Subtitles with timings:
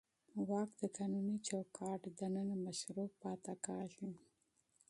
[0.49, 4.11] واک د قانوني چوکاټ دننه مشروع پاتې کېږي.